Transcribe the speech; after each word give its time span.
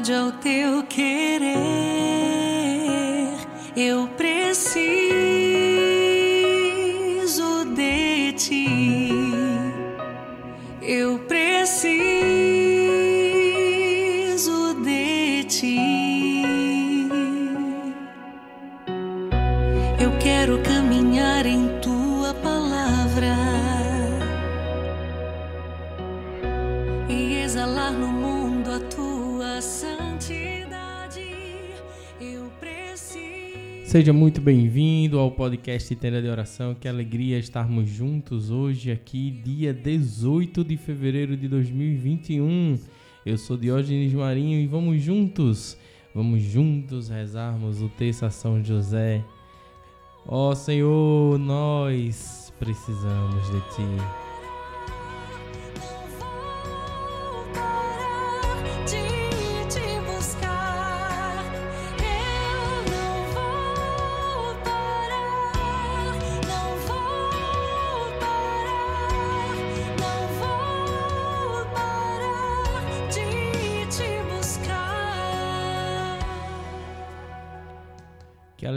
vontade 0.00 0.12
ao 0.14 0.32
teu 0.32 0.82
querer. 0.84 1.60
Eu 3.76 4.08
preciso 4.16 4.84
de 7.74 8.32
ti. 8.32 8.66
Eu 10.82 11.18
preciso 11.20 12.00
de 14.82 15.44
ti. 15.44 15.78
Eu 19.98 20.10
quero 20.18 20.58
Seja 33.90 34.12
muito 34.12 34.40
bem-vindo 34.40 35.18
ao 35.18 35.32
podcast 35.32 35.96
Tenda 35.96 36.22
de 36.22 36.28
Oração. 36.28 36.76
Que 36.76 36.86
alegria 36.86 37.40
estarmos 37.40 37.88
juntos 37.88 38.48
hoje 38.48 38.92
aqui, 38.92 39.32
dia 39.32 39.74
18 39.74 40.62
de 40.62 40.76
fevereiro 40.76 41.36
de 41.36 41.48
2021. 41.48 42.78
Eu 43.26 43.36
sou 43.36 43.56
Diógenes 43.56 44.14
Marinho 44.14 44.60
e 44.60 44.66
vamos 44.68 45.02
juntos, 45.02 45.76
vamos 46.14 46.40
juntos 46.40 47.08
rezarmos 47.08 47.82
o 47.82 47.88
texto 47.88 48.22
a 48.22 48.30
São 48.30 48.62
José. 48.62 49.24
Ó 50.24 50.54
Senhor, 50.54 51.36
nós 51.36 52.54
precisamos 52.60 53.44
de 53.50 53.60
Ti. 53.74 54.29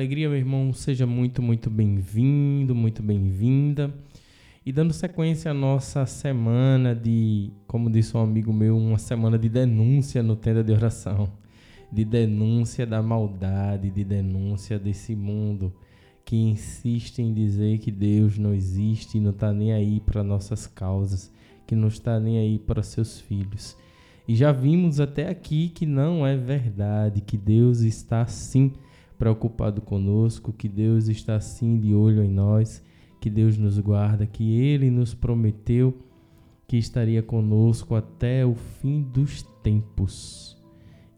Alegria, 0.03 0.27
meu 0.27 0.37
irmão. 0.37 0.73
Seja 0.73 1.07
muito, 1.07 1.41
muito 1.41 1.69
bem-vindo, 1.69 2.75
muito 2.75 3.01
bem-vinda. 3.01 3.93
E 4.65 4.71
dando 4.71 4.91
sequência 4.91 5.51
à 5.51 5.53
nossa 5.53 6.05
semana 6.05 6.93
de, 6.93 7.51
como 7.65 7.89
disse 7.89 8.15
um 8.15 8.19
amigo 8.19 8.51
meu, 8.51 8.77
uma 8.77 8.97
semana 8.97 9.39
de 9.39 9.47
denúncia 9.47 10.21
no 10.21 10.35
tenda 10.35 10.61
de 10.61 10.73
oração. 10.73 11.31
De 11.89 12.03
denúncia 12.03 12.85
da 12.85 13.01
maldade, 13.01 13.89
de 13.89 14.03
denúncia 14.03 14.77
desse 14.77 15.15
mundo 15.15 15.73
que 16.25 16.35
insiste 16.35 17.19
em 17.19 17.33
dizer 17.33 17.77
que 17.79 17.91
Deus 17.91 18.37
não 18.37 18.53
existe 18.53 19.17
e 19.17 19.21
não 19.21 19.31
está 19.31 19.53
nem 19.53 19.71
aí 19.71 20.01
para 20.01 20.21
nossas 20.21 20.67
causas, 20.67 21.31
que 21.65 21.75
não 21.75 21.87
está 21.87 22.19
nem 22.19 22.39
aí 22.39 22.59
para 22.59 22.83
seus 22.83 23.21
filhos. 23.21 23.77
E 24.27 24.35
já 24.35 24.51
vimos 24.51 24.99
até 24.99 25.29
aqui 25.29 25.69
que 25.69 25.85
não 25.85 26.27
é 26.27 26.35
verdade, 26.35 27.21
que 27.21 27.37
Deus 27.37 27.81
está 27.81 28.25
sim 28.25 28.73
preocupado 29.23 29.79
conosco, 29.79 30.51
que 30.51 30.67
Deus 30.67 31.07
está 31.07 31.39
sim 31.39 31.79
de 31.79 31.93
olho 31.93 32.21
em 32.21 32.29
nós, 32.29 32.83
que 33.21 33.29
Deus 33.29 33.57
nos 33.57 33.79
guarda, 33.79 34.27
que 34.27 34.59
Ele 34.59 34.91
nos 34.91 35.13
prometeu 35.13 35.97
que 36.67 36.75
estaria 36.75 37.23
conosco 37.23 37.95
até 37.95 38.45
o 38.45 38.53
fim 38.53 39.01
dos 39.01 39.41
tempos. 39.63 40.61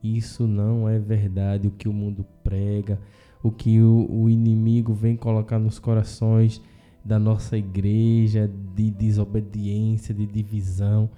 Isso 0.03 0.45
não 0.45 0.87
é 0.87 0.99
verdade, 0.99 1.67
o 1.67 1.71
que 1.71 1.89
o 1.89 1.93
mundo 1.93 2.23
prega, 2.43 3.01
o 3.41 3.49
que 3.49 3.81
o, 3.81 4.07
o 4.07 4.29
inimigo 4.29 4.93
vem 4.93 5.15
colocar 5.15 5.57
nos 5.57 5.79
corações 5.79 6.61
da 7.03 7.17
nossa 7.17 7.57
igreja 7.57 8.47
de 8.75 8.91
desobediência, 8.91 10.13
de 10.13 10.27
divisão. 10.27 11.09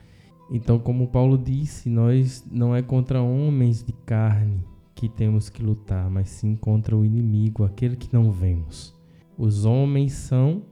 Então, 0.50 0.80
como 0.80 1.10
Paulo 1.10 1.38
disse, 1.38 1.90
nós 1.90 2.46
não 2.50 2.74
é 2.74 2.82
contra 2.82 3.22
homens 3.22 3.84
de 3.84 3.92
carne 3.92 4.64
que 4.98 5.08
temos 5.08 5.48
que 5.48 5.62
lutar, 5.62 6.10
mas 6.10 6.28
sim 6.28 6.56
contra 6.56 6.98
o 6.98 7.06
inimigo, 7.06 7.64
aquele 7.64 7.96
que 7.96 8.12
não 8.12 8.32
vemos. 8.32 8.96
Os 9.38 9.64
homens 9.64 10.14
são 10.14 10.64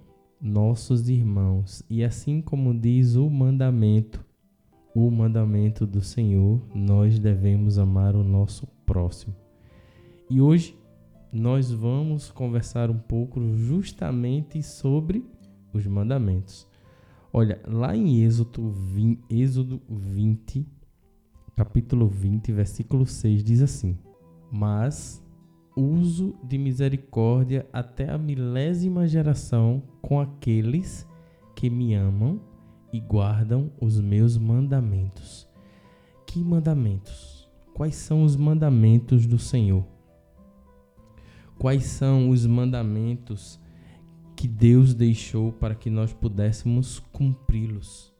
nossos 0.41 1.07
irmãos, 1.07 1.83
e 1.87 2.03
assim 2.03 2.41
como 2.41 2.73
diz 2.73 3.15
o 3.15 3.29
mandamento, 3.29 4.25
o 4.95 5.11
mandamento 5.11 5.85
do 5.85 6.01
Senhor, 6.01 6.59
nós 6.73 7.19
devemos 7.19 7.77
amar 7.77 8.15
o 8.15 8.23
nosso 8.23 8.65
próximo. 8.83 9.35
E 10.27 10.41
hoje 10.41 10.75
nós 11.31 11.71
vamos 11.71 12.31
conversar 12.31 12.89
um 12.89 12.97
pouco 12.97 13.39
justamente 13.55 14.63
sobre 14.63 15.23
os 15.71 15.85
mandamentos. 15.85 16.67
Olha, 17.31 17.61
lá 17.67 17.95
em 17.95 18.23
Êxodo 18.23 18.71
20, 18.71 19.23
Êxodo 19.29 19.79
20 19.87 20.65
capítulo 21.55 22.07
20, 22.07 22.51
versículo 22.51 23.05
6 23.05 23.43
diz 23.43 23.61
assim: 23.61 23.97
Mas 24.57 25.21
uso 25.75 26.33
de 26.41 26.57
misericórdia 26.57 27.67
até 27.73 28.09
a 28.09 28.17
milésima 28.17 29.05
geração 29.05 29.83
com 30.01 30.17
aqueles 30.17 31.05
que 31.53 31.69
me 31.69 31.93
amam 31.93 32.39
e 32.93 33.01
guardam 33.01 33.69
os 33.81 33.99
meus 33.99 34.37
mandamentos. 34.37 35.45
Que 36.25 36.41
mandamentos? 36.41 37.51
Quais 37.73 37.95
são 37.95 38.23
os 38.23 38.37
mandamentos 38.37 39.27
do 39.27 39.37
Senhor? 39.37 39.85
Quais 41.59 41.83
são 41.83 42.29
os 42.29 42.45
mandamentos 42.45 43.59
que 44.37 44.47
Deus 44.47 44.93
deixou 44.93 45.51
para 45.51 45.75
que 45.75 45.89
nós 45.89 46.13
pudéssemos 46.13 46.99
cumpri-los? 47.11 48.15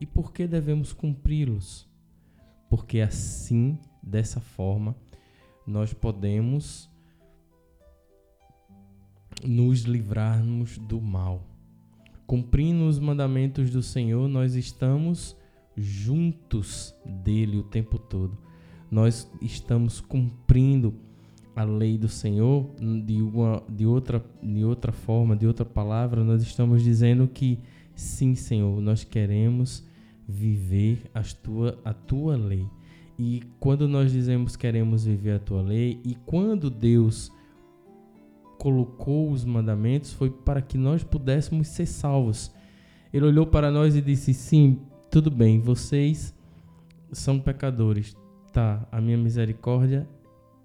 E 0.00 0.06
por 0.06 0.32
que 0.32 0.46
devemos 0.46 0.94
cumpri-los? 0.94 1.86
Porque 2.70 3.02
assim, 3.02 3.78
dessa 4.02 4.40
forma, 4.40 4.96
nós 5.66 5.92
podemos 5.92 6.88
nos 9.44 9.82
livrarmos 9.82 10.78
do 10.78 11.00
mal. 11.00 11.42
Cumprindo 12.26 12.88
os 12.88 12.98
mandamentos 12.98 13.70
do 13.70 13.82
Senhor, 13.82 14.28
nós 14.28 14.54
estamos 14.54 15.36
juntos 15.76 16.94
dele 17.04 17.58
o 17.58 17.62
tempo 17.62 17.98
todo. 17.98 18.36
Nós 18.90 19.30
estamos 19.40 20.00
cumprindo 20.00 20.94
a 21.54 21.64
lei 21.64 21.96
do 21.96 22.08
Senhor 22.08 22.70
de 23.04 23.22
uma 23.22 23.62
de 23.68 23.86
outra 23.86 24.24
de 24.42 24.64
outra 24.64 24.92
forma, 24.92 25.34
de 25.34 25.46
outra 25.46 25.64
palavra, 25.64 26.22
nós 26.22 26.42
estamos 26.42 26.82
dizendo 26.82 27.26
que 27.26 27.58
sim, 27.94 28.34
Senhor, 28.34 28.80
nós 28.80 29.04
queremos 29.04 29.82
viver 30.28 31.10
as 31.14 31.32
tua, 31.32 31.78
a 31.84 31.94
tua 31.94 32.36
lei. 32.36 32.66
E 33.18 33.42
quando 33.58 33.88
nós 33.88 34.12
dizemos 34.12 34.56
queremos 34.56 35.04
viver 35.04 35.32
a 35.32 35.38
tua 35.38 35.62
lei, 35.62 36.00
e 36.04 36.14
quando 36.14 36.68
Deus 36.68 37.32
colocou 38.58 39.30
os 39.30 39.44
mandamentos, 39.44 40.12
foi 40.12 40.30
para 40.30 40.60
que 40.60 40.76
nós 40.76 41.02
pudéssemos 41.02 41.68
ser 41.68 41.86
salvos. 41.86 42.52
Ele 43.12 43.24
olhou 43.24 43.46
para 43.46 43.70
nós 43.70 43.96
e 43.96 44.00
disse: 44.00 44.34
Sim, 44.34 44.80
tudo 45.10 45.30
bem, 45.30 45.60
vocês 45.60 46.34
são 47.12 47.38
pecadores. 47.38 48.16
Tá, 48.52 48.86
a 48.90 49.00
minha 49.00 49.18
misericórdia 49.18 50.08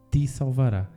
te 0.10 0.28
salvará. 0.28 0.90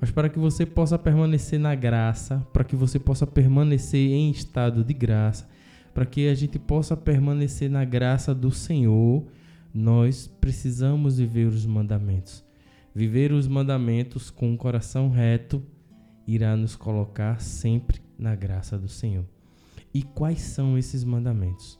Mas 0.00 0.10
para 0.10 0.28
que 0.28 0.38
você 0.38 0.66
possa 0.66 0.98
permanecer 0.98 1.58
na 1.58 1.74
graça, 1.74 2.46
para 2.52 2.64
que 2.64 2.76
você 2.76 2.98
possa 2.98 3.26
permanecer 3.26 4.10
em 4.10 4.30
estado 4.30 4.84
de 4.84 4.92
graça, 4.92 5.48
para 5.94 6.04
que 6.04 6.28
a 6.28 6.34
gente 6.34 6.58
possa 6.58 6.96
permanecer 6.96 7.70
na 7.70 7.84
graça 7.84 8.34
do 8.34 8.50
Senhor, 8.50 9.24
nós 9.72 10.26
precisamos 10.40 11.18
viver 11.18 11.46
os 11.46 11.66
mandamentos. 11.66 12.44
Viver 12.94 13.32
os 13.32 13.46
mandamentos 13.46 14.30
com 14.30 14.50
um 14.50 14.56
coração 14.56 15.10
reto 15.10 15.62
irá 16.26 16.56
nos 16.56 16.74
colocar 16.74 17.40
sempre 17.40 18.00
na 18.18 18.34
graça 18.34 18.78
do 18.78 18.88
Senhor. 18.88 19.24
E 19.92 20.02
quais 20.02 20.40
são 20.40 20.76
esses 20.76 21.04
mandamentos? 21.04 21.78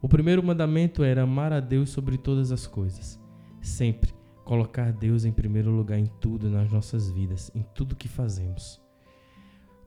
O 0.00 0.08
primeiro 0.08 0.42
mandamento 0.42 1.02
era 1.02 1.22
amar 1.22 1.52
a 1.52 1.60
Deus 1.60 1.90
sobre 1.90 2.18
todas 2.18 2.52
as 2.52 2.66
coisas. 2.66 3.18
Sempre 3.60 4.14
colocar 4.44 4.92
Deus 4.92 5.24
em 5.24 5.32
primeiro 5.32 5.70
lugar 5.70 5.98
em 5.98 6.06
tudo 6.20 6.50
nas 6.50 6.70
nossas 6.70 7.10
vidas, 7.10 7.50
em 7.54 7.62
tudo 7.74 7.96
que 7.96 8.08
fazemos. 8.08 8.80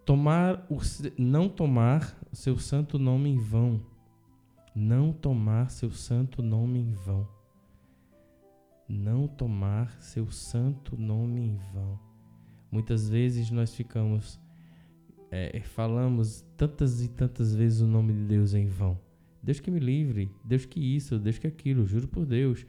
Tomar 0.04 0.66
o, 0.70 0.78
não 1.18 1.50
tomar 1.50 2.18
seu 2.32 2.58
santo 2.58 2.98
nome 2.98 3.30
em 3.30 3.38
vão. 3.38 3.80
Não 4.76 5.12
tomar 5.12 5.70
seu 5.70 5.92
santo 5.92 6.42
nome 6.42 6.80
em 6.80 6.94
vão. 6.94 7.28
Não 8.88 9.28
tomar 9.28 10.02
seu 10.02 10.32
santo 10.32 10.98
nome 10.98 11.42
em 11.42 11.58
vão. 11.74 12.00
Muitas 12.72 13.10
vezes 13.10 13.52
nós 13.52 13.74
ficamos 13.74 14.40
é, 15.30 15.60
falamos 15.62 16.46
tantas 16.56 17.02
e 17.02 17.10
tantas 17.10 17.54
vezes 17.54 17.82
o 17.82 17.88
nome 17.88 18.14
de 18.14 18.24
Deus 18.26 18.54
em 18.54 18.68
vão. 18.68 19.00
Deus 19.44 19.60
que 19.60 19.70
me 19.70 19.80
livre, 19.80 20.32
Deus 20.44 20.66
que 20.66 20.80
isso, 20.80 21.20
Deus 21.20 21.38
que 21.38 21.48
aquilo, 21.48 21.86
juro 21.86 22.08
por 22.08 22.26
Deus. 22.26 22.66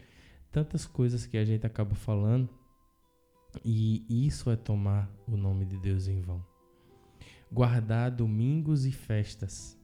Tantas 0.51 0.87
coisas 0.87 1.27
que 1.27 1.37
a 1.37 1.45
gente 1.45 1.67
acaba 1.67 1.95
falando 1.95 2.49
e 3.65 4.05
isso 4.27 4.51
é 4.51 4.57
tomar 4.57 5.11
o 5.27 5.37
nome 5.37 5.65
de 5.65 5.79
Deus 5.79 6.09
em 6.09 6.21
vão. 6.21 6.45
Guardar 7.51 8.11
domingos 8.11 8.85
e 8.85 8.93
festas. 8.93 9.79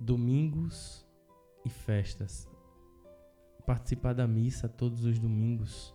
Domingos 0.00 1.06
e 1.64 1.70
festas. 1.70 2.47
Participar 3.68 4.14
da 4.14 4.26
missa 4.26 4.66
todos 4.66 5.04
os 5.04 5.18
domingos. 5.18 5.94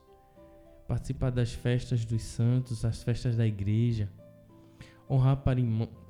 Participar 0.88 1.32
das 1.32 1.54
festas 1.54 2.06
dos 2.06 2.22
santos, 2.22 2.86
as 2.86 3.02
festas 3.02 3.36
da 3.36 3.48
igreja. 3.48 4.12
Honrar, 5.10 5.42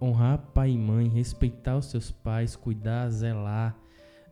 honrar 0.01 0.39
pai 0.53 0.71
e 0.71 0.77
mãe, 0.77 1.07
respeitar 1.07 1.77
os 1.77 1.85
seus 1.85 2.11
pais, 2.11 2.57
cuidar, 2.57 3.09
zelar, 3.09 3.77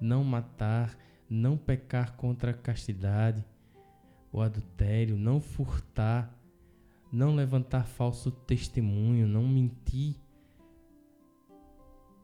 não 0.02 0.26
matar, 0.26 0.98
não 1.30 1.56
pecar 1.56 2.18
contra 2.18 2.52
a 2.52 2.54
castidade 2.54 3.46
o 4.30 4.42
adultério, 4.42 5.18
não 5.18 5.40
furtar, 5.40 6.38
não 7.12 7.34
levantar 7.34 7.86
falso 7.86 8.30
testemunho, 8.30 9.26
não 9.26 9.48
mentir. 9.48 10.16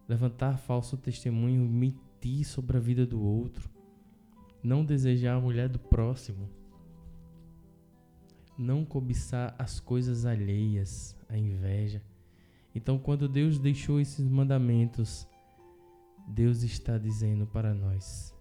Levantar 0.07 0.57
falso 0.57 0.97
testemunho, 0.97 1.67
mentir 1.67 2.45
sobre 2.45 2.75
a 2.75 2.79
vida 2.79 3.05
do 3.05 3.21
outro, 3.21 3.69
não 4.67 4.83
desejar 4.83 5.37
a 5.37 5.39
mulher 5.39 5.69
do 5.69 5.79
próximo, 5.79 6.49
não 8.57 8.83
cobiçar 8.83 9.55
as 9.57 9.79
coisas 9.79 10.25
alheias, 10.25 11.15
a 11.29 11.37
inveja. 11.37 12.03
Então, 12.75 12.99
quando 12.99 13.29
Deus 13.29 13.57
deixou 13.57 13.97
esses 13.97 14.27
mandamentos, 14.27 15.25
Deus 16.27 16.63
está 16.63 16.97
dizendo 16.97 17.47
para 17.47 17.73
nós: 17.73 18.35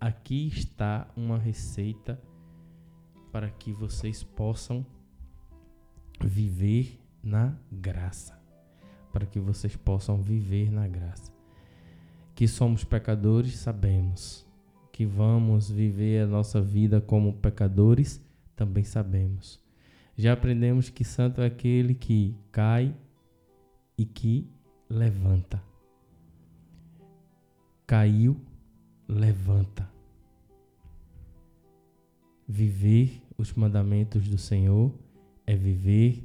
aqui 0.00 0.48
está 0.48 1.06
uma 1.14 1.36
receita 1.36 2.18
para 3.30 3.50
que 3.50 3.74
vocês 3.74 4.22
possam 4.22 4.86
viver 6.18 6.98
na 7.22 7.58
graça. 7.70 8.42
Para 9.12 9.26
que 9.26 9.38
vocês 9.38 9.76
possam 9.76 10.22
viver 10.22 10.72
na 10.72 10.88
graça. 10.88 11.33
Que 12.34 12.48
somos 12.48 12.84
pecadores, 12.84 13.56
sabemos. 13.56 14.46
Que 14.92 15.06
vamos 15.06 15.70
viver 15.70 16.22
a 16.22 16.26
nossa 16.26 16.60
vida 16.60 17.00
como 17.00 17.34
pecadores, 17.34 18.20
também 18.56 18.84
sabemos. 18.84 19.60
Já 20.16 20.32
aprendemos 20.32 20.88
que 20.88 21.04
santo 21.04 21.40
é 21.40 21.46
aquele 21.46 21.94
que 21.94 22.36
cai 22.52 22.94
e 23.98 24.04
que 24.04 24.48
levanta. 24.88 25.62
Caiu, 27.86 28.40
levanta. 29.08 29.88
Viver 32.46 33.22
os 33.36 33.52
mandamentos 33.52 34.28
do 34.28 34.38
Senhor 34.38 34.92
é 35.46 35.56
viver 35.56 36.22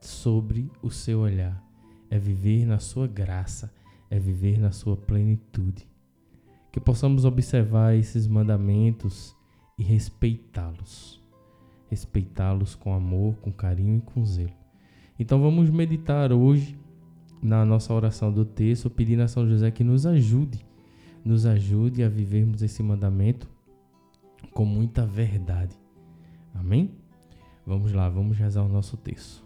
sobre 0.00 0.70
o 0.82 0.90
seu 0.90 1.20
olhar, 1.20 1.62
é 2.10 2.18
viver 2.18 2.66
na 2.66 2.78
sua 2.78 3.06
graça, 3.06 3.72
é 4.14 4.18
viver 4.20 4.60
na 4.60 4.70
sua 4.70 4.96
plenitude. 4.96 5.88
Que 6.70 6.78
possamos 6.78 7.24
observar 7.24 7.96
esses 7.96 8.28
mandamentos 8.28 9.36
e 9.76 9.82
respeitá-los. 9.82 11.20
Respeitá-los 11.90 12.76
com 12.76 12.94
amor, 12.94 13.34
com 13.38 13.52
carinho 13.52 13.98
e 13.98 14.00
com 14.00 14.24
zelo. 14.24 14.52
Então 15.18 15.42
vamos 15.42 15.68
meditar 15.68 16.32
hoje 16.32 16.78
na 17.42 17.64
nossa 17.64 17.92
oração 17.92 18.32
do 18.32 18.44
texto, 18.44 18.88
pedindo 18.88 19.22
a 19.22 19.28
São 19.28 19.48
José 19.48 19.72
que 19.72 19.82
nos 19.82 20.06
ajude, 20.06 20.64
nos 21.24 21.44
ajude 21.44 22.04
a 22.04 22.08
vivermos 22.08 22.62
esse 22.62 22.84
mandamento 22.84 23.48
com 24.52 24.64
muita 24.64 25.04
verdade. 25.04 25.76
Amém? 26.54 26.92
Vamos 27.66 27.92
lá, 27.92 28.08
vamos 28.08 28.38
rezar 28.38 28.62
o 28.62 28.68
nosso 28.68 28.96
texto. 28.96 29.43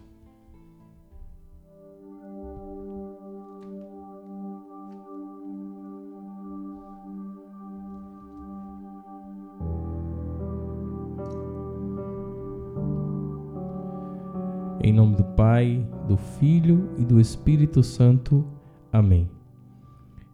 Em 14.89 14.91
nome 14.91 15.15
do 15.15 15.23
Pai, 15.23 15.87
do 16.07 16.17
Filho 16.17 16.89
e 16.97 17.05
do 17.05 17.21
Espírito 17.21 17.83
Santo. 17.83 18.43
Amém. 18.91 19.29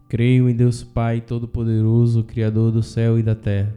Creio 0.08 0.48
em 0.48 0.56
Deus 0.56 0.82
Pai 0.82 1.20
Todo-Poderoso, 1.20 2.24
Criador 2.24 2.72
do 2.72 2.82
céu 2.82 3.18
e 3.18 3.22
da 3.22 3.34
terra 3.34 3.76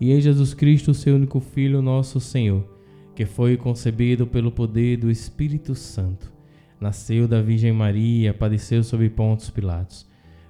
e 0.00 0.10
em 0.10 0.20
Jesus 0.20 0.52
Cristo, 0.52 0.92
seu 0.92 1.14
único 1.14 1.38
Filho, 1.38 1.80
nosso 1.80 2.18
Senhor, 2.18 2.68
que 3.14 3.24
foi 3.24 3.56
concebido 3.56 4.26
pelo 4.26 4.50
poder 4.50 4.96
do 4.96 5.08
Espírito 5.08 5.76
Santo. 5.76 6.32
Nasceu 6.80 7.28
da 7.28 7.40
Virgem 7.40 7.72
Maria, 7.72 8.34
padeceu 8.34 8.82
sob 8.82 9.08
Pontos 9.10 9.48
Pilatos. 9.48 10.08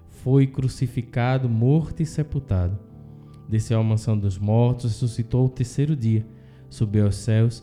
Foi 0.09 0.47
crucificado, 0.47 1.51
morto 1.51 2.03
e 2.03 2.07
sepultado. 2.07 2.79
Desceu 3.47 3.79
à 3.79 3.83
mansão 3.83 4.19
dos 4.19 4.39
mortos, 4.39 4.93
ressuscitou 4.93 5.43
ao 5.43 5.49
terceiro 5.51 5.95
dia, 5.95 6.27
subiu 6.71 7.05
aos 7.05 7.17
céus, 7.17 7.63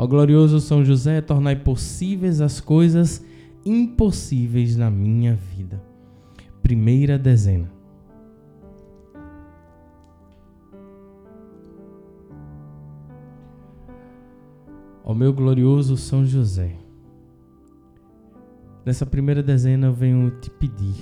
Ó 0.00 0.06
glorioso 0.06 0.60
São 0.60 0.84
José, 0.84 1.20
tornai 1.20 1.56
possíveis 1.56 2.40
as 2.40 2.60
coisas 2.60 3.24
impossíveis 3.66 4.76
na 4.76 4.88
minha 4.88 5.34
vida. 5.34 5.82
Primeira 6.62 7.18
dezena. 7.18 7.68
Ó 15.04 15.12
meu 15.14 15.32
glorioso 15.32 15.96
São 15.96 16.24
José, 16.24 16.76
nessa 18.84 19.04
primeira 19.04 19.42
dezena 19.42 19.88
eu 19.88 19.92
venho 19.92 20.30
te 20.38 20.50
pedir 20.50 20.94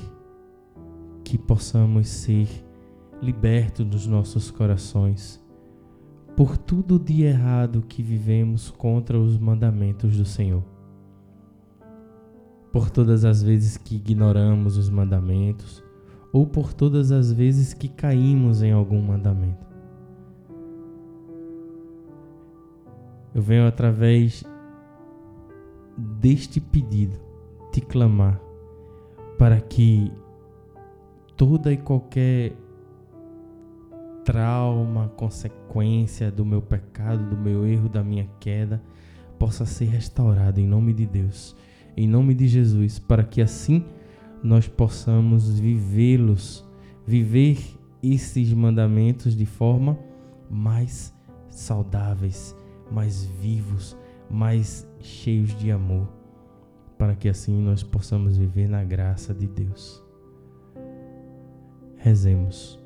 que 1.23 1.37
possamos 1.37 2.09
ser 2.09 2.49
libertos 3.21 3.85
dos 3.85 4.07
nossos 4.07 4.51
corações 4.51 5.45
por 6.37 6.59
tudo 6.59 6.99
de 6.99 7.23
errado 7.23 7.83
que 7.89 8.03
vivemos 8.03 8.71
contra 8.71 9.19
os 9.19 9.39
mandamentos 9.39 10.19
do 10.19 10.25
Senhor. 10.27 10.63
Por 12.71 12.91
todas 12.91 13.25
as 13.25 13.43
vezes 13.43 13.79
que 13.79 13.97
ignoramos 13.97 14.77
os 14.77 14.91
mandamentos, 14.91 15.83
ou 16.31 16.47
por 16.47 16.75
todas 16.75 17.11
as 17.11 17.33
vezes 17.33 17.73
que 17.73 17.89
caímos 17.89 18.63
em 18.63 18.71
algum 18.71 19.01
mandamento. 19.01 19.65
Eu 23.35 23.41
venho 23.41 23.67
através 23.67 24.45
deste 25.97 26.61
pedido 26.61 27.19
te 27.73 27.81
clamar 27.81 28.39
para 29.39 29.59
que 29.59 30.13
toda 31.35 31.73
e 31.73 31.79
qualquer 31.79 32.53
trauma, 34.27 35.09
consequência 35.11 36.33
do 36.33 36.45
meu 36.45 36.61
pecado, 36.61 37.31
do 37.31 37.37
meu 37.37 37.65
erro, 37.65 37.89
da 37.89 38.03
minha 38.03 38.29
queda, 38.41 38.83
possa 39.39 39.65
ser 39.65 39.85
restaurado 39.85 40.59
em 40.59 40.67
nome 40.67 40.93
de 40.93 41.07
Deus, 41.07 41.57
em 41.97 42.09
nome 42.09 42.35
de 42.35 42.49
Jesus, 42.49 42.99
para 42.99 43.23
que 43.23 43.41
assim 43.41 43.85
nós 44.43 44.67
possamos 44.67 45.61
vivê-los, 45.61 46.69
viver 47.07 47.57
esses 48.03 48.53
mandamentos 48.53 49.37
de 49.37 49.47
forma 49.47 49.97
mais 50.51 51.15
saudáveis, 51.49 52.55
mais 52.91 53.25
vivos, 53.41 53.97
mais 54.29 54.89
cheios 54.99 55.57
de 55.57 55.71
amor, 55.71 56.09
para 56.99 57.15
que 57.15 57.29
assim 57.29 57.63
nós 57.63 57.85
possamos 57.85 58.37
viver 58.37 58.69
na 58.69 58.83
graça 58.83 59.33
de 59.33 59.47
Deus. 59.47 60.03
Rezemos. 61.97 62.86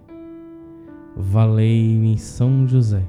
Valei-me 1.15 2.17
São 2.17 2.67
José. 2.67 3.03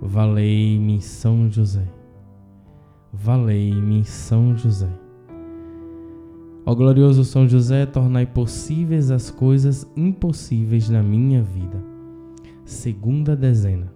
Valei-me 0.00 1.00
São 1.00 1.50
José. 1.50 1.86
Valei-me 3.12 4.04
São 4.04 4.56
José. 4.56 4.90
Ó 6.66 6.74
glorioso 6.74 7.24
São 7.24 7.46
José, 7.46 7.84
tornai 7.86 8.26
possíveis 8.26 9.10
as 9.10 9.30
coisas 9.30 9.90
impossíveis 9.96 10.88
na 10.88 11.02
minha 11.02 11.42
vida. 11.42 11.82
Segunda 12.64 13.36
dezena. 13.36 13.92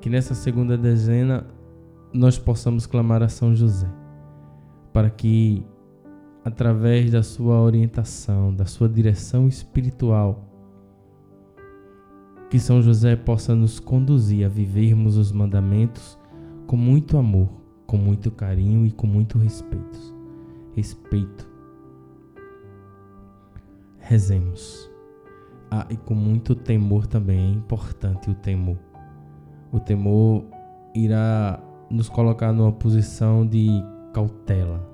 Que 0.00 0.10
nessa 0.10 0.34
segunda 0.34 0.76
dezena 0.76 1.46
nós 2.12 2.38
possamos 2.38 2.86
clamar 2.86 3.22
a 3.22 3.28
São 3.28 3.54
José, 3.54 3.88
para 4.92 5.08
que, 5.08 5.64
através 6.44 7.10
da 7.10 7.22
sua 7.22 7.60
orientação, 7.60 8.54
da 8.54 8.66
sua 8.66 8.88
direção 8.88 9.48
espiritual, 9.48 10.44
que 12.50 12.58
São 12.58 12.82
José 12.82 13.16
possa 13.16 13.54
nos 13.54 13.80
conduzir 13.80 14.44
a 14.44 14.48
vivermos 14.48 15.16
os 15.16 15.32
mandamentos 15.32 16.18
com 16.66 16.76
muito 16.76 17.16
amor, 17.16 17.48
com 17.86 17.96
muito 17.96 18.30
carinho 18.30 18.86
e 18.86 18.92
com 18.92 19.06
muito 19.06 19.38
respeito. 19.38 20.14
Respeito. 20.74 21.48
Rezemos. 23.98 24.90
Ah, 25.70 25.86
e 25.88 25.96
com 25.96 26.14
muito 26.14 26.54
temor 26.54 27.06
também 27.06 27.38
é 27.38 27.50
importante 27.54 28.30
o 28.30 28.34
temor. 28.34 28.78
O 29.72 29.80
temor 29.80 30.44
irá 30.94 31.58
nos 31.90 32.08
colocar 32.08 32.52
numa 32.52 32.70
posição 32.70 33.46
de 33.46 33.68
cautela. 34.12 34.93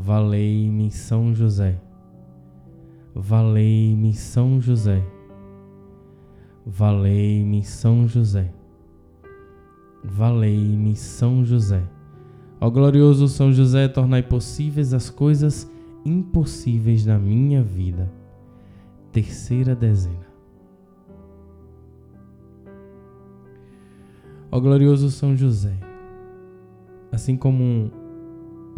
Valei-me 0.00 0.92
São 0.92 1.34
José. 1.34 1.76
Valei-me 3.12 4.14
São 4.14 4.60
José. 4.60 5.04
Valei-me 6.64 7.64
São 7.64 8.06
José. 8.06 8.54
Valei-me 10.04 10.94
São 10.94 11.44
José. 11.44 11.82
Ó 12.60 12.70
glorioso 12.70 13.26
São 13.26 13.52
José, 13.52 13.88
tornai 13.88 14.22
possíveis 14.22 14.94
as 14.94 15.10
coisas 15.10 15.68
impossíveis 16.04 17.04
na 17.04 17.18
minha 17.18 17.60
vida. 17.60 18.08
Terceira 19.10 19.74
dezena. 19.74 20.28
Ó 24.48 24.60
glorioso 24.60 25.10
São 25.10 25.36
José, 25.36 25.76
assim 27.10 27.36
como 27.36 27.90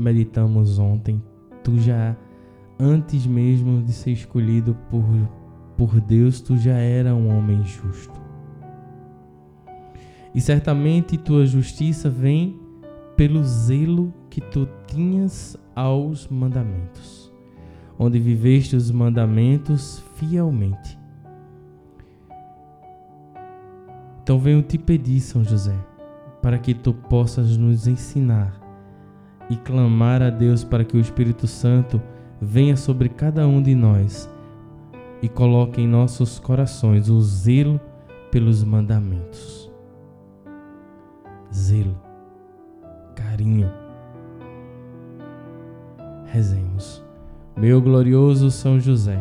meditamos 0.00 0.78
ontem, 0.78 1.23
tu 1.62 1.78
já 1.78 2.16
antes 2.78 3.26
mesmo 3.26 3.83
de 3.83 3.92
ser 3.92 4.12
escolhido 4.12 4.75
por 4.90 5.04
por 5.80 5.99
Deus, 5.99 6.42
tu 6.42 6.59
já 6.59 6.76
era 6.76 7.14
um 7.14 7.35
homem 7.35 7.64
justo. 7.64 8.21
E 10.35 10.38
certamente 10.38 11.16
tua 11.16 11.47
justiça 11.47 12.11
vem 12.11 12.61
pelo 13.16 13.42
zelo 13.42 14.12
que 14.28 14.42
tu 14.42 14.69
tinhas 14.87 15.57
aos 15.75 16.28
mandamentos, 16.28 17.33
onde 17.99 18.19
viveste 18.19 18.76
os 18.76 18.90
mandamentos 18.90 20.04
fielmente. 20.16 20.99
Então 24.23 24.38
venho 24.38 24.62
te 24.62 24.76
pedir, 24.76 25.21
São 25.21 25.42
José, 25.42 25.78
para 26.42 26.59
que 26.59 26.75
tu 26.75 26.92
possas 26.92 27.57
nos 27.57 27.87
ensinar 27.87 28.61
e 29.50 29.57
clamar 29.57 30.23
a 30.23 30.30
Deus 30.30 30.62
para 30.62 30.85
que 30.85 30.97
o 30.97 31.00
Espírito 31.00 31.47
Santo 31.47 32.00
venha 32.40 32.76
sobre 32.76 33.09
cada 33.09 33.47
um 33.47 33.61
de 33.61 33.75
nós 33.75 34.30
e 35.21 35.28
coloque 35.28 35.83
em 35.83 35.88
nossos 35.88 36.38
corações 36.38 37.11
o 37.11 37.21
zelo 37.21 37.78
pelos 38.30 38.64
mandamentos. 38.64 39.71
Zelo, 41.52 42.00
carinho. 43.14 43.71
Rezemos. 46.26 47.04
Meu 47.57 47.83
glorioso 47.83 48.50
São 48.50 48.78
José, 48.78 49.19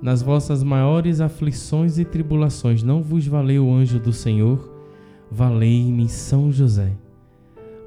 nas 0.00 0.22
vossas 0.22 0.62
maiores 0.62 1.20
aflições 1.20 1.98
e 1.98 2.04
tribulações 2.04 2.82
não 2.82 3.02
vos 3.02 3.26
valeu 3.26 3.66
o 3.66 3.74
anjo 3.74 3.98
do 3.98 4.12
Senhor? 4.12 4.70
Valei-me 5.30 6.08
São 6.08 6.50
José. 6.50 6.92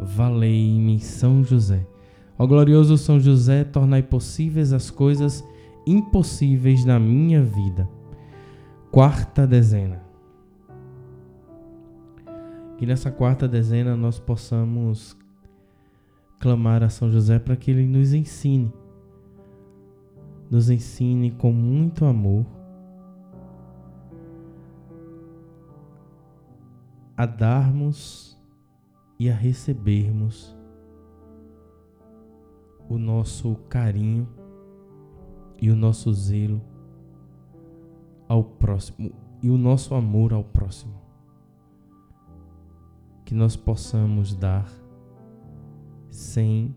Valei-me 0.00 0.98
São 0.98 1.44
José. 1.44 1.86
Ó 2.38 2.46
glorioso 2.46 2.96
São 2.96 3.20
José, 3.20 3.64
tornai 3.64 4.02
possíveis 4.02 4.72
as 4.72 4.90
coisas 4.90 5.44
impossíveis 5.86 6.84
na 6.84 6.98
minha 6.98 7.42
vida. 7.42 7.88
Quarta 8.90 9.46
dezena. 9.46 10.02
Que 12.76 12.86
nessa 12.86 13.10
quarta 13.10 13.46
dezena 13.46 13.96
nós 13.96 14.18
possamos 14.18 15.16
clamar 16.38 16.82
a 16.82 16.88
São 16.88 17.10
José 17.10 17.38
para 17.38 17.56
que 17.56 17.70
ele 17.70 17.86
nos 17.86 18.12
ensine. 18.12 18.72
Nos 20.50 20.68
ensine 20.68 21.30
com 21.30 21.52
muito 21.52 22.04
amor 22.04 22.44
a 27.16 27.26
darmos 27.26 28.36
e 29.22 29.30
a 29.30 29.34
recebermos 29.36 30.52
o 32.88 32.98
nosso 32.98 33.54
carinho 33.68 34.28
e 35.60 35.70
o 35.70 35.76
nosso 35.76 36.12
zelo 36.12 36.60
ao 38.26 38.42
próximo, 38.42 39.12
e 39.40 39.48
o 39.48 39.56
nosso 39.56 39.94
amor 39.94 40.32
ao 40.32 40.42
próximo. 40.42 41.00
Que 43.24 43.32
nós 43.32 43.54
possamos 43.54 44.34
dar 44.34 44.68
sem 46.10 46.74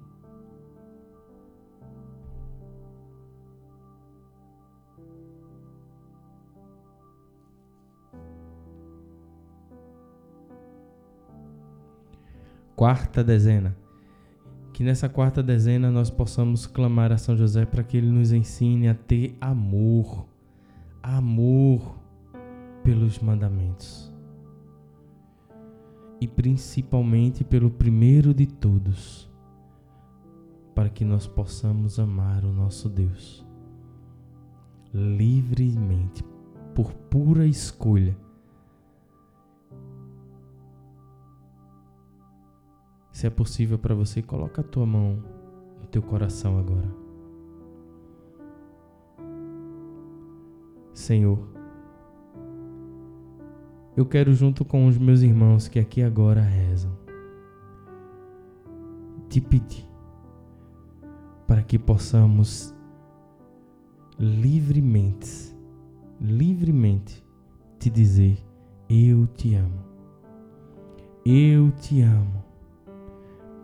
quarta 12.76 13.24
dezena. 13.24 13.76
Que 14.74 14.84
nessa 14.84 15.08
quarta 15.08 15.42
dezena 15.42 15.90
nós 15.90 16.10
possamos 16.10 16.68
clamar 16.68 17.12
a 17.12 17.18
São 17.18 17.36
José 17.36 17.66
para 17.66 17.84
que 17.84 17.96
ele 17.96 18.10
nos 18.10 18.32
ensine 18.32 18.90
a 18.90 18.94
ter 18.94 19.38
amor, 19.40 20.28
amor 21.02 21.98
pelos 22.84 23.20
mandamentos. 23.20 24.14
E 26.20 26.28
principalmente 26.28 27.44
pelo 27.44 27.72
primeiro 27.72 28.34
de 28.34 28.46
todos, 28.46 29.32
para 30.74 30.90
que 30.90 31.06
nós 31.06 31.26
possamos 31.26 32.00
amar 32.00 32.44
o 32.44 32.52
nosso 32.52 32.90
Deus 32.90 33.46
livremente, 34.94 36.24
por 36.74 36.94
pura 36.94 37.46
escolha 37.46 38.16
Se 43.16 43.26
é 43.26 43.30
possível 43.30 43.80
para 43.80 43.96
você, 43.96 44.22
coloca 44.22 44.60
a 44.60 44.64
tua 44.64 44.86
mão 44.86 45.24
no 45.80 45.88
teu 45.88 46.02
coração 46.02 46.60
agora. 46.60 46.94
Senhor, 50.94 51.40
eu 53.96 54.06
quero 54.06 54.34
junto 54.34 54.66
com 54.66 54.86
os 54.86 54.98
meus 54.98 55.22
irmãos 55.22 55.70
que 55.70 55.80
aqui 55.80 56.02
agora 56.02 56.42
rezam, 56.42 56.92
te 59.30 59.40
pedir 59.40 59.88
para 61.48 61.64
que 61.64 61.80
possamos 61.80 62.76
livremente, 64.20 65.56
livremente 66.20 67.26
te 67.80 67.90
dizer: 67.90 68.38
Eu 68.90 69.26
te 69.26 69.56
amo, 69.56 69.86
eu 71.26 71.72
te 71.72 72.02
amo, 72.02 72.45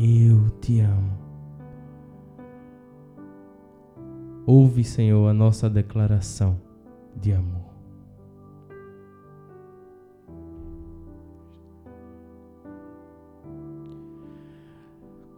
eu 0.04 0.50
te 0.60 0.80
amo. 0.80 1.16
Ouve, 4.48 4.84
Senhor, 4.84 5.28
a 5.28 5.34
nossa 5.34 5.70
declaração 5.70 6.60
de 7.16 7.32
amor. 7.32 7.70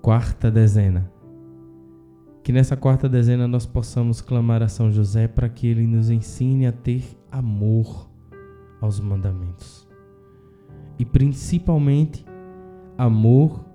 Quarta 0.02 0.50
dezena. 0.50 1.12
Que 2.42 2.54
nessa 2.54 2.78
quarta 2.78 3.10
dezena 3.10 3.48
nós 3.48 3.66
possamos 3.66 4.22
clamar 4.22 4.64
a 4.64 4.70
São 4.70 4.90
José 4.90 5.28
para 5.28 5.50
que 5.50 5.68
ele 5.68 5.86
nos 5.86 6.10
ensine 6.10 6.68
a 6.68 6.72
ter 6.72 7.04
amor 7.30 8.10
aos 8.80 9.00
mandamentos. 9.00 9.88
E 10.98 11.04
principalmente 11.04 12.26
amor 12.98 13.73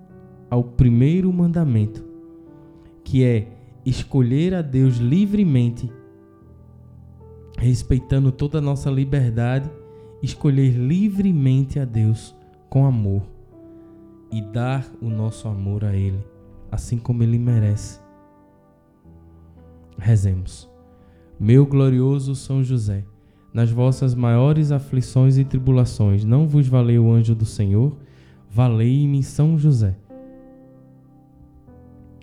ao 0.50 0.64
primeiro 0.64 1.32
mandamento, 1.32 2.04
que 3.04 3.24
é 3.24 3.48
escolher 3.84 4.54
a 4.54 4.62
Deus 4.62 4.96
livremente, 4.96 5.90
respeitando 7.56 8.30
toda 8.30 8.58
a 8.58 8.60
nossa 8.60 8.90
liberdade, 8.90 9.70
escolher 10.22 10.70
livremente 10.70 11.78
a 11.78 11.84
Deus 11.84 12.34
com 12.68 12.84
amor 12.84 13.22
e 14.30 14.42
dar 14.42 14.86
o 15.00 15.08
nosso 15.08 15.48
amor 15.48 15.84
a 15.84 15.94
Ele, 15.94 16.22
assim 16.70 16.98
como 16.98 17.22
Ele 17.22 17.38
merece. 17.38 18.00
Rezemos. 19.98 20.68
Meu 21.40 21.64
glorioso 21.64 22.34
São 22.34 22.62
José, 22.62 23.04
nas 23.54 23.70
vossas 23.70 24.14
maiores 24.14 24.70
aflições 24.70 25.38
e 25.38 25.44
tribulações, 25.44 26.24
não 26.24 26.46
vos 26.46 26.68
valeu 26.68 27.06
o 27.06 27.12
anjo 27.12 27.34
do 27.34 27.44
Senhor? 27.44 27.96
Valei-me 28.50 29.22
São 29.22 29.58
José. 29.58 29.96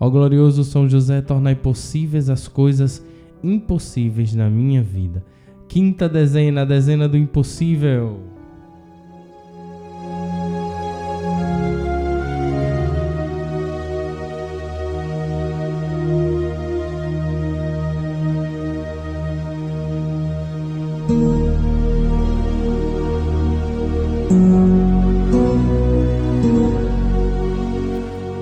Ó 0.00 0.08
glorioso 0.08 0.62
São 0.62 0.88
José, 0.88 1.20
tornai 1.20 1.54
possíveis 1.54 2.30
as 2.30 2.46
coisas 2.46 3.04
impossíveis 3.42 4.34
na 4.34 4.48
minha 4.48 4.82
vida. 4.82 5.24
Quinta 5.66 6.08
dezena, 6.08 6.62
a 6.62 6.64
dezena 6.64 7.08
do 7.08 7.16
impossível. 7.16 8.20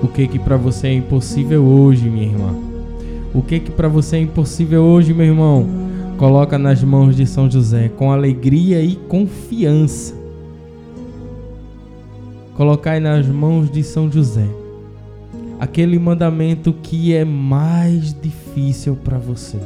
Que 0.05 0.27
que 0.27 0.37
para 0.37 0.57
você 0.57 0.87
é 0.87 0.93
impossível 0.93 1.63
hoje, 1.63 2.09
minha 2.09 2.25
irmã? 2.25 2.53
O 3.33 3.41
que 3.41 3.59
que 3.59 3.71
para 3.71 3.87
você 3.87 4.17
é 4.17 4.19
impossível 4.19 4.83
hoje, 4.83 5.13
meu 5.13 5.25
irmão? 5.25 5.65
Coloca 6.17 6.57
nas 6.57 6.83
mãos 6.83 7.15
de 7.15 7.25
São 7.25 7.49
José 7.49 7.89
com 7.89 8.11
alegria 8.11 8.81
e 8.81 8.95
confiança. 8.95 10.15
Colocai 12.55 12.99
nas 12.99 13.27
mãos 13.27 13.69
de 13.69 13.83
São 13.83 14.11
José 14.11 14.47
aquele 15.59 15.97
mandamento 15.99 16.73
que 16.73 17.13
é 17.13 17.23
mais 17.23 18.13
difícil 18.19 18.95
para 18.95 19.17
você. 19.17 19.59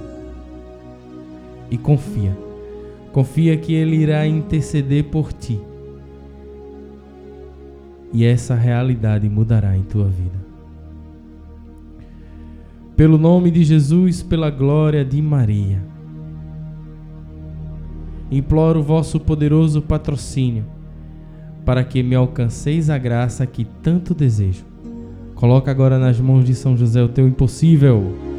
E 1.70 1.78
confia. 1.78 2.38
Confia 3.14 3.56
que 3.58 3.74
ele 3.74 3.96
irá 3.96 4.28
interceder 4.28 5.06
por 5.06 5.32
ti. 5.32 5.60
E 8.14 8.26
essa 8.26 8.56
realidade 8.56 9.30
mudará 9.30 9.76
em 9.76 9.84
tua 9.84 10.08
vida. 10.08 10.40
Pelo 12.96 13.18
nome 13.18 13.50
de 13.50 13.64
Jesus, 13.64 14.22
pela 14.22 14.50
glória 14.50 15.04
de 15.04 15.22
Maria. 15.22 15.82
Imploro 18.30 18.80
o 18.80 18.84
vosso 18.84 19.20
poderoso 19.20 19.82
patrocínio 19.82 20.66
para 21.66 21.84
que 21.84 22.02
me 22.02 22.16
alcanceis 22.16 22.90
a 22.90 22.98
graça 22.98 23.46
que 23.46 23.66
tanto 23.66 24.14
desejo. 24.14 24.66
Coloca 25.36 25.72
agora 25.72 25.98
nas 25.98 26.20
mãos 26.20 26.46
de 26.46 26.54
São 26.54 26.76
José 26.76 27.02
o 27.02 27.10
teu 27.10 27.28
impossível. 27.28 28.31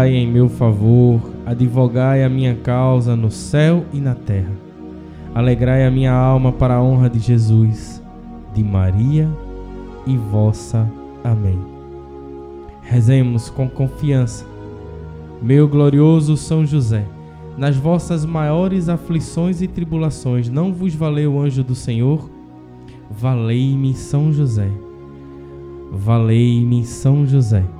Falai 0.00 0.16
em 0.16 0.26
meu 0.26 0.48
favor, 0.48 1.20
advogai 1.44 2.24
a 2.24 2.28
minha 2.30 2.54
causa 2.54 3.14
no 3.14 3.30
céu 3.30 3.84
e 3.92 4.00
na 4.00 4.14
terra. 4.14 4.50
Alegrai 5.34 5.84
a 5.84 5.90
minha 5.90 6.10
alma 6.10 6.52
para 6.52 6.76
a 6.76 6.82
honra 6.82 7.10
de 7.10 7.18
Jesus, 7.18 8.02
de 8.54 8.64
Maria 8.64 9.28
e 10.06 10.16
vossa. 10.16 10.90
Amém. 11.22 11.58
Rezemos 12.80 13.50
com 13.50 13.68
confiança. 13.68 14.46
Meu 15.42 15.68
glorioso 15.68 16.34
São 16.34 16.64
José, 16.64 17.04
nas 17.58 17.76
vossas 17.76 18.24
maiores 18.24 18.88
aflições 18.88 19.60
e 19.60 19.68
tribulações, 19.68 20.48
não 20.48 20.72
vos 20.72 20.94
valeu 20.94 21.34
o 21.34 21.42
anjo 21.42 21.62
do 21.62 21.74
Senhor? 21.74 22.30
Valei-me 23.10 23.92
São 23.92 24.32
José. 24.32 24.70
Valei-me 25.92 26.86
São 26.86 27.26
José. 27.26 27.79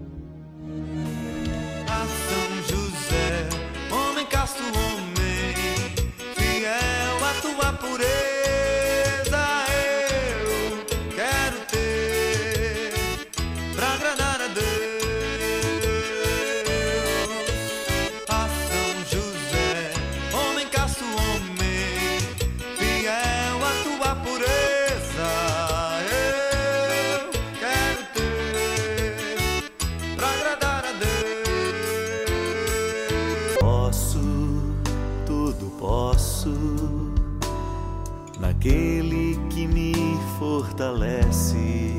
Naquele 38.39 39.37
que 39.49 39.67
me 39.67 39.93
fortalece. 40.39 41.93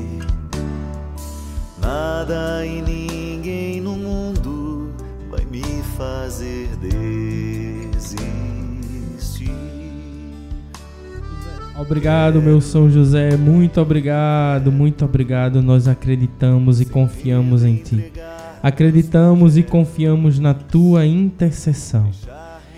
Nada 1.81 2.65
e 2.65 2.81
ninguém 2.81 3.81
no 3.81 3.95
mundo 3.95 4.93
vai 5.29 5.45
me 5.45 5.63
fazer 5.97 6.69
desistir. 6.77 8.31
Obrigado, 11.77 12.41
meu 12.41 12.61
São 12.61 12.89
José, 12.89 13.35
muito 13.35 13.81
obrigado, 13.81 14.71
muito 14.71 15.03
obrigado. 15.03 15.61
Nós 15.61 15.87
acreditamos 15.87 16.79
e 16.79 16.85
confiamos 16.85 17.63
em 17.63 17.75
Ti. 17.77 18.13
Acreditamos 18.61 19.57
e 19.57 19.63
confiamos 19.63 20.39
na 20.39 20.53
Tua 20.53 21.05
intercessão. 21.05 22.09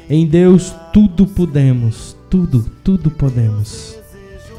Em 0.08 0.28
Deus 0.28 0.72
tudo 0.94 1.26
podemos, 1.26 2.16
tudo, 2.30 2.64
tudo 2.84 3.10
podemos, 3.10 3.98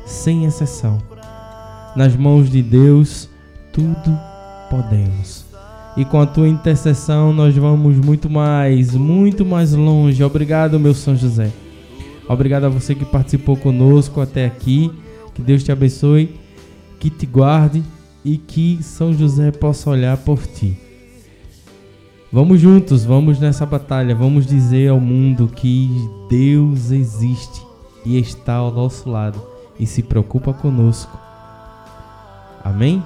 sem 0.04 0.44
exceção. 0.44 1.00
Nas 1.94 2.16
mãos 2.16 2.50
de 2.50 2.61
Deus, 2.62 3.28
tudo 3.72 4.18
podemos. 4.68 5.44
E 5.96 6.04
com 6.04 6.20
a 6.20 6.26
tua 6.26 6.48
intercessão, 6.48 7.32
nós 7.32 7.56
vamos 7.56 7.96
muito 7.96 8.28
mais, 8.28 8.92
muito 8.94 9.46
mais 9.46 9.72
longe. 9.72 10.22
Obrigado, 10.24 10.80
meu 10.80 10.92
São 10.92 11.14
José. 11.14 11.52
Obrigado 12.28 12.64
a 12.64 12.68
você 12.68 12.92
que 12.92 13.04
participou 13.04 13.56
conosco 13.56 14.20
até 14.20 14.46
aqui. 14.46 14.90
Que 15.32 15.42
Deus 15.42 15.62
te 15.62 15.70
abençoe, 15.70 16.35
que 16.98 17.09
te 17.09 17.24
guarde 17.24 17.85
e 18.24 18.37
que 18.37 18.82
São 18.82 19.12
José 19.12 19.52
possa 19.52 19.90
olhar 19.90 20.16
por 20.16 20.44
ti. 20.44 20.76
Vamos 22.32 22.60
juntos, 22.60 23.04
vamos 23.04 23.38
nessa 23.38 23.64
batalha, 23.64 24.12
vamos 24.12 24.46
dizer 24.46 24.88
ao 24.88 24.98
mundo 24.98 25.46
que 25.46 25.88
Deus 26.28 26.90
existe 26.90 27.64
e 28.04 28.18
está 28.18 28.54
ao 28.54 28.72
nosso 28.72 29.08
lado 29.08 29.40
e 29.78 29.86
se 29.86 30.02
preocupa 30.02 30.52
conosco. 30.52 31.16
Amém? 32.64 33.02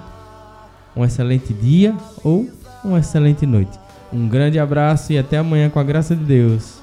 Um 0.96 1.04
excelente 1.04 1.52
dia 1.52 1.94
ou 2.24 2.48
uma 2.82 2.98
excelente 2.98 3.44
noite. 3.44 3.78
Um 4.10 4.26
grande 4.26 4.58
abraço 4.58 5.12
e 5.12 5.18
até 5.18 5.36
amanhã 5.36 5.68
com 5.68 5.78
a 5.78 5.84
graça 5.84 6.16
de 6.16 6.24
Deus. 6.24 6.79